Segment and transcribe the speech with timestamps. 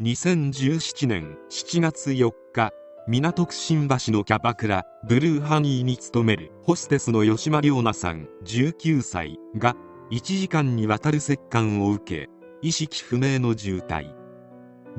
[0.00, 2.70] 2017年7月4日
[3.08, 9.74] 港区新橋のキャバクラブルーハニーに勤めるホステスの吉間亮奈さん19歳が
[10.12, 12.30] 1時間にわたる折檻を受け
[12.62, 14.14] 意識不明の重体。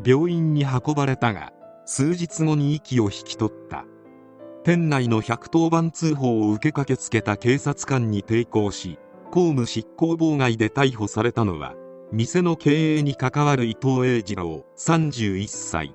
[0.05, 1.54] 病院に運ばれたが
[1.86, 3.86] 数日後に息を引き取った。
[4.66, 9.00] 店内の110番通報を受け駆けつけた警察官に抵抗し
[9.31, 11.74] 公務執行妨害で逮捕されたのは
[12.11, 15.93] 店の経営に関わる伊藤栄二郎31歳。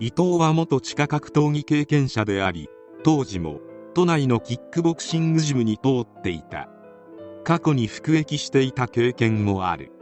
[0.00, 2.70] 伊藤は元地下格闘技経験者であり
[3.04, 3.60] 当時も
[3.94, 6.70] 都内のキックボクシングジムに通っていた。
[7.44, 9.92] 過去に服役していた経験もある。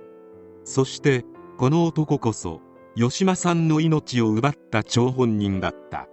[0.63, 1.25] そして
[1.59, 2.61] この男こそ
[2.95, 6.07] 吉間さんの命を奪った張本人だった。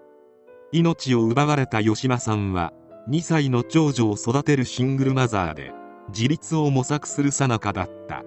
[0.71, 2.73] 命を奪われた吉間さんは
[3.07, 5.73] 2歳の長女を育てるシングルマザーで
[6.09, 8.23] 自立を模索するさなかだった。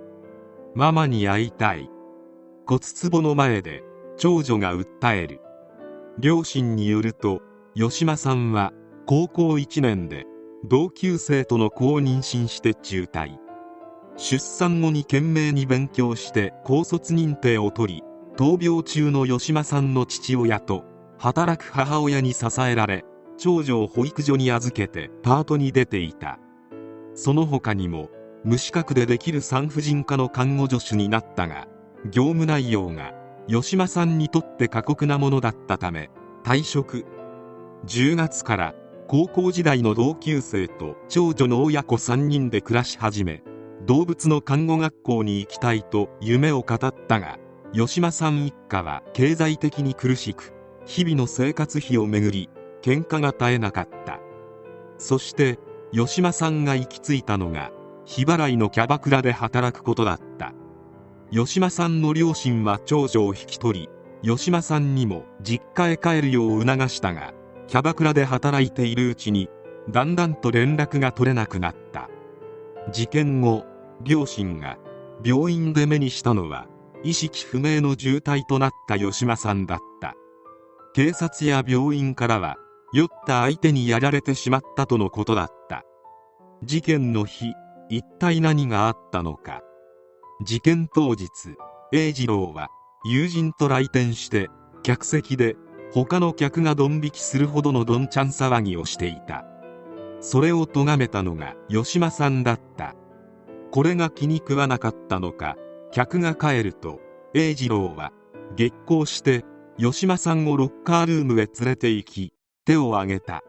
[0.76, 1.88] ママに会いたい。
[2.66, 3.84] 骨壺の前で
[4.16, 5.40] 長女が訴える。
[6.18, 7.42] 両親によると
[7.76, 8.72] 吉間さんは
[9.06, 10.24] 高校1年で
[10.64, 13.38] 同級生との子を妊娠して中退。
[14.16, 18.02] 出産後に懸命に勉強して高卒認定を取り
[18.36, 20.84] 闘病中の吉間さんの父親と
[21.18, 23.04] 働く母親に支えられ
[23.38, 26.40] 長女を保育所に預けてパートに出ていた。
[27.14, 28.08] その他にも
[28.44, 31.66] 無資格でできる産婦人科の看護助手になったが
[32.10, 33.14] 業務内容が
[33.48, 36.10] 吉間さんにとって過酷なものだったため
[36.44, 37.06] 退職。
[37.86, 38.74] 10月から
[39.08, 43.42] 高校時代の同級生と長女の親子3人で暮らし始め
[43.86, 47.38] 動物の看護学校に行きたいと夢を語ったが
[47.72, 50.52] 吉間さん一家は経済的に苦しく
[50.86, 52.48] 日々の生活費をめぐり
[52.82, 54.20] 喧嘩が絶えなかった。
[54.98, 55.58] そして
[55.92, 57.70] 吉間さんが行き着いたのが
[58.06, 60.52] 日払いのキャバクラで働くことだった。
[61.30, 63.88] 吉間さんの両親は長女を引き取り
[64.22, 67.32] 吉間さんにも実家へ帰るよう促したが
[67.66, 69.48] キャバクラで働いているうちに
[69.90, 72.08] だんだんと連絡が取れなくなった。
[72.92, 73.64] 事件後
[74.02, 74.78] 両親が
[75.24, 76.66] 病院で目にしたのは
[77.02, 80.14] 意識不明の重体となった吉間さんだった。
[80.94, 82.56] 警察や病院からは
[82.92, 85.82] 酔った相手にやられてしまったとのことだった。
[86.62, 87.52] 事件の日
[87.94, 89.62] 一体何があったのか。
[90.44, 91.28] 事件当日
[91.92, 92.68] 栄次郎は
[93.04, 94.48] 友人と来店して
[94.82, 95.54] 客席で
[95.92, 99.44] 他の客がドン引きするほどのどんちゃん騒ぎをしていた。
[100.20, 102.96] それを咎めたのが吉間さんだった。
[103.70, 105.56] これが気に食わなかったのか
[105.92, 106.98] 客が帰ると
[107.32, 108.12] 栄次郎は
[108.56, 109.44] 激高して
[109.78, 112.32] 吉間さんをロッカールームへ連れて行き
[112.64, 113.44] 手を挙げた。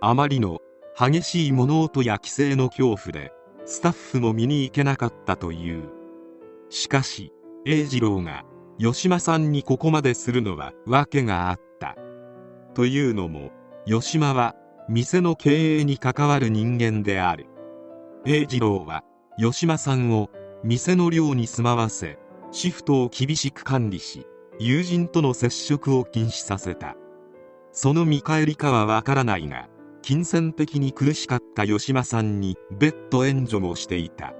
[0.00, 0.60] あまりの
[0.98, 3.32] 激しい物音や規制の恐怖で
[3.66, 5.96] スタッフも見に行けなかったという。
[6.70, 7.32] しかし
[7.64, 8.44] 栄次郎が
[8.78, 11.96] 吉間さんにここまでするのは訳があった
[12.74, 13.50] というのも
[13.86, 14.54] 吉間は
[14.88, 17.46] 店の経営に関わる人間である
[18.24, 19.02] 栄次郎は
[19.38, 20.30] 吉間さんを
[20.64, 22.18] 店の寮に住まわせ
[22.50, 24.26] シフトを厳しく管理し
[24.58, 26.96] 友人との接触を禁止させた
[27.72, 29.68] その見返りかはわからないが
[30.06, 34.34] 金銭的に苦しかった吉間さんに別途援助もしていた。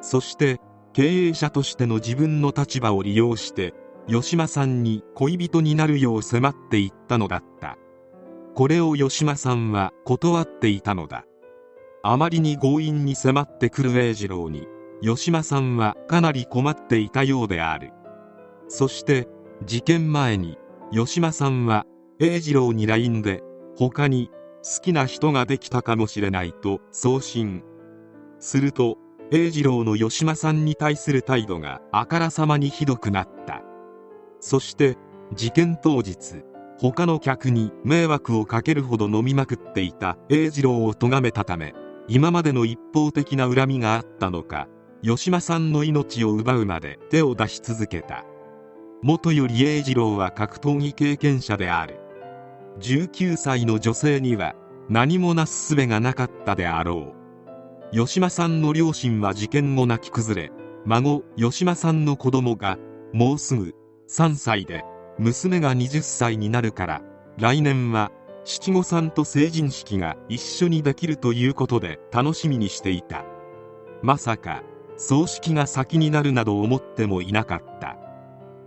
[0.00, 0.58] そして
[0.94, 3.74] 経営者としての自分の立場を利用して
[4.08, 7.76] 吉間さんに恋人になるよう迫っていったのだった。
[8.54, 11.26] これを吉間さんは断っていたのだ。
[12.02, 14.66] あまりに強引に迫ってくる栄次郎に
[15.02, 17.90] 吉間さんはかなり困っていたようである。
[18.68, 19.28] そして
[19.62, 20.56] 事件前に
[20.90, 21.84] 吉間さんは
[22.18, 23.42] 栄次郎に LINE で
[23.76, 24.30] 他に
[24.66, 27.62] 好きな人ができたかもしれないと送信。
[28.40, 28.98] すると
[29.30, 33.62] 栄次郎の吉間さんに対する態度があからさまにひどくなった。
[34.40, 34.96] そして
[35.34, 36.42] 事件当日
[36.80, 41.72] 他の客に迷惑をかけるほど飲みまくっていた栄次郎を咎めたため
[42.08, 44.66] 今までの一方的な恨みがあったのか
[45.02, 48.24] 吉間さんの命を奪うまで手を出し続けた。
[49.02, 52.00] 元より栄次郎は格闘技経験者である。
[52.80, 54.54] 19歳の女性には
[54.88, 57.14] 何もなす術がなかったであろ
[57.92, 57.96] う。
[57.96, 60.52] 吉間さんの両親は事件後泣き崩れ
[60.84, 62.78] 孫吉間さんの子供が
[63.12, 63.74] もうすぐ
[64.08, 64.84] 3歳で
[65.18, 67.02] 娘が20歳になるから
[67.38, 68.12] 来年は
[68.44, 73.24] 七五三と成人式が一緒にできるということで楽しみにしていた。
[74.02, 74.62] まさか
[74.96, 77.96] 葬式が先になるなど思ってもいなかった。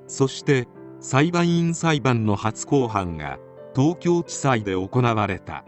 [0.08, 0.68] そして
[1.00, 3.40] 裁判員裁判の初公判が
[3.80, 5.64] 東京地裁で行われた。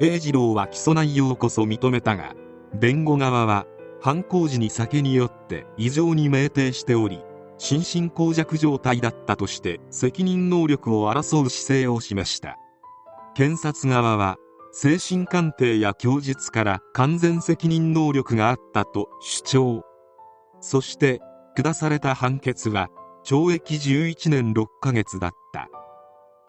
[0.00, 2.34] 栄次郎は起訴内容こそ認めたが
[2.74, 3.64] 弁護側は
[4.00, 7.22] 犯行時に酒によって異常に酩酊しており
[7.56, 12.56] 心神耗弱状態だったとして責任能力を争う姿勢を示した。
[13.36, 14.36] 検察側は
[14.72, 19.82] 精神鑑定や供述から完全責任能力があったと主張。
[20.60, 21.20] そして
[21.56, 22.88] 下された判決は
[23.24, 25.68] 懲役11年6ヶ月だった。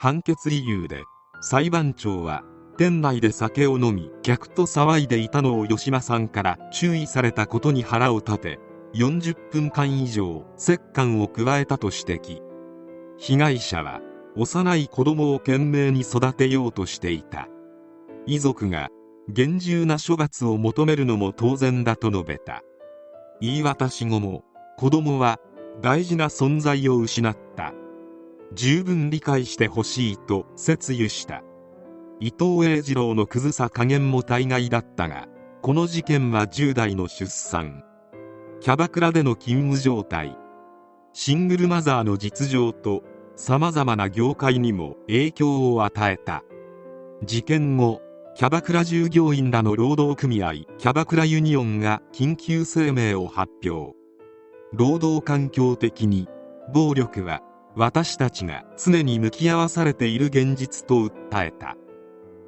[0.02, 1.04] 判決理由で
[1.42, 2.44] 裁判長は
[2.78, 8.60] 店内で酒を飲み客と騒いでいたのを吉間さんから注意されたことに腹を立て
[8.94, 12.42] 40分間以上折檻を加えたと指摘。
[13.18, 14.00] 被害者は
[14.38, 17.50] 幼い子供を懸命に育てようとしていた。
[18.26, 18.88] 遺族が
[19.28, 22.62] 厳重な処罰を求めるのも当然だと述べた。
[23.42, 24.46] 言い渡し後も
[24.78, 25.40] 子供は
[25.82, 27.74] 大事な存在を失った。
[28.54, 31.44] 十分理解してほしいと説諭した。
[32.20, 35.28] 伊藤栄二郎のクズさ加減も大概だったが
[35.62, 37.84] この事件は10代の出産。
[38.62, 40.38] キャバクラでの勤務状態。
[41.14, 43.04] シングルマザーの実情と
[43.36, 46.44] さまざまな業界にも影響を与えた。
[47.24, 48.02] 事件後
[48.36, 53.96] キャバクラ従業員らの労働組合キャバクラユニオンが緊急声明を発表。
[54.72, 56.28] 労働環境的に
[56.74, 57.42] 暴力は
[57.76, 61.76] 私たちが常に向き合わされている現実と訴えた。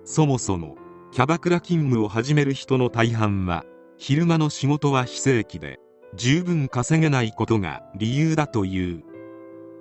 [0.04, 0.76] そもそも
[1.12, 3.64] キャバクラ勤務を始める人の大半は
[3.98, 5.80] 昼間の仕事は非正規で
[6.16, 9.04] 十分稼げないことが理由だという。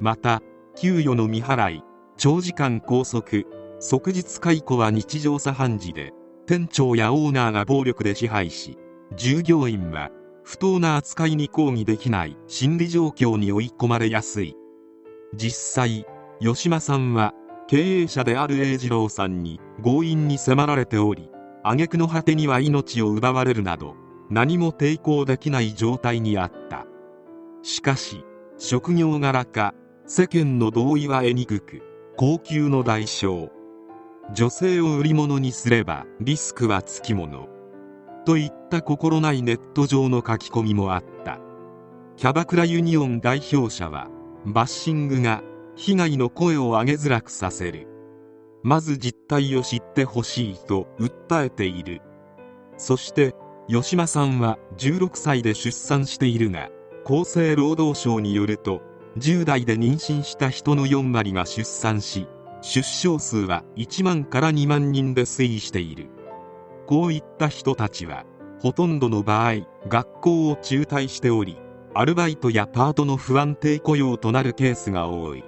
[0.00, 0.42] また
[0.76, 1.82] 給与の未払い
[2.16, 3.44] 長時間拘束
[3.80, 6.12] 即日解雇は日常茶飯事で
[6.46, 8.76] 店長やオーナーが暴力で支配し
[9.16, 10.10] 従業員は
[10.44, 14.56] 不当な扱いに抗議できない心理状況に追い込まれやすい。
[15.34, 16.06] 実際
[16.40, 17.34] 吉間さんは
[17.68, 21.30] 経営者である栄次郎さんに強引に迫られており
[21.62, 23.94] 挙句の果てには命を奪われるなど
[24.30, 26.86] 何も抵抗できない状態にあった。
[27.62, 28.24] しかし
[28.58, 29.74] 職業柄か
[30.06, 31.82] 世間の同意は得にくく
[32.16, 33.50] 高級の代償。
[34.32, 37.48] 女性を売り物にすればリスクはつきもの。
[38.24, 41.40] といった心ないネット上の書き込みもあった。
[42.16, 44.08] キャバクラユニオン代表者は
[44.46, 45.42] バッシングが
[45.76, 47.86] 被害の声を上げづらくさせる。
[48.62, 52.00] まず実態を知ってほしいと訴えている。
[52.76, 53.34] そして
[53.68, 56.70] 吉間さんは16歳で出産しているが
[57.04, 58.82] 厚生労働省によると
[59.18, 62.26] 10代で妊娠した人の4割が出産し
[62.62, 66.08] 出生数は1万から2万人で推移している。
[66.86, 68.24] こういった人たちは
[68.60, 71.56] ほとんどの場合学校を中退しており
[71.92, 75.44] アルバイトやパートの不安定雇用となるケースが多い。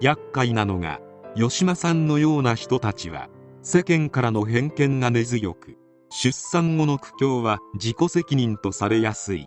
[0.00, 1.00] 厄介なのが
[1.34, 3.28] 吉間さんのような人たちは
[3.62, 5.78] 世間からの偏見が根強く
[6.10, 9.46] 出産後の苦境は自己責任とされやすい。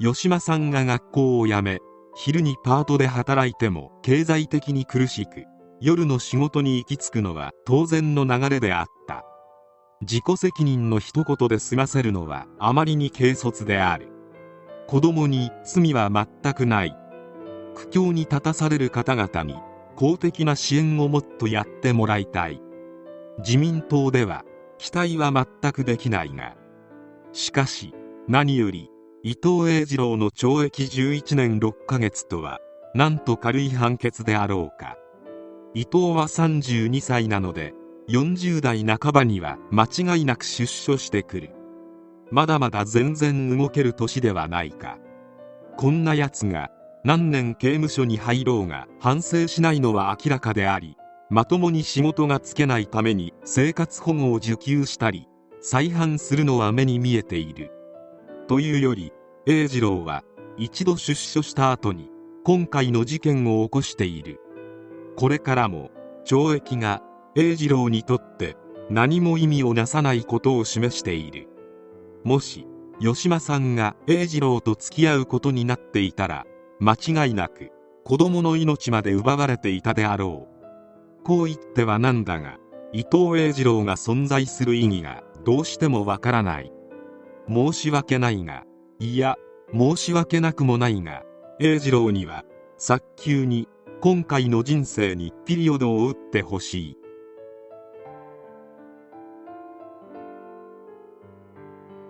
[0.00, 1.78] 吉間さんが学校を辞め
[2.16, 5.44] 昼にパートで働いても経済的に苦しく
[5.80, 9.24] 夜の仕事に行き着くのは当然の流れであった。
[10.00, 14.17] 自己責任の一言で済ませるのはあまりに軽率である。
[14.88, 16.96] 子供に罪は全くない。
[17.74, 19.54] 苦境に立たされる方々に
[19.96, 22.62] 公的な支援をもっとやってもらいたい。
[23.40, 24.46] 自民党では
[24.78, 26.56] 期待は全くできないが
[27.32, 27.92] しかし
[28.28, 28.90] 何より
[29.22, 32.58] 伊藤栄二郎の懲役11年6ヶ月とは
[32.94, 34.96] なんと軽い判決であろうか。
[35.74, 37.74] 伊藤は32歳なので
[38.08, 41.57] 40代半ばには間違いなく出所してくる。
[42.30, 44.98] まだまだ全然動ける年ではないか。
[45.76, 46.70] こんな奴が
[47.04, 50.96] 何年刑務所に入ろうが反省しないのは明らかであり
[51.30, 55.28] まともに仕事がつけないために生活保護を受給したり
[55.60, 57.70] 再犯するのは目に見えている。
[58.48, 59.12] というより
[59.46, 60.24] 栄次郎は
[60.56, 62.10] 一度出所した後に
[62.44, 64.40] 今回の事件を起こしている。
[65.16, 65.90] これからも
[66.24, 67.02] 懲役が
[67.36, 68.56] 栄次郎にとって
[68.90, 71.47] 何も意味をなさないことを示している。
[72.28, 72.66] もし
[73.00, 76.44] 吉間さんが栄次郎と付き合うことになっていたら
[76.78, 77.70] 間違いなく
[78.04, 81.24] 子供の命まで奪われていたであろう。
[81.24, 82.58] こう言ってはなんだが
[82.92, 86.70] 伊藤栄二郎が存在する意義がどうしてもわからない。
[87.48, 88.64] 申し訳ないが
[88.98, 89.36] いや
[89.72, 91.22] 申し訳なくもないが
[91.60, 92.44] 栄二郎には
[92.76, 93.68] 早急に
[94.02, 96.97] 今回の人生にピリオドを打ってほしい。